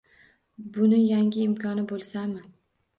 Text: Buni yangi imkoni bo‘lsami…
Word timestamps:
Buni 0.77 1.03
yangi 1.11 1.47
imkoni 1.51 1.87
bo‘lsami… 1.95 2.47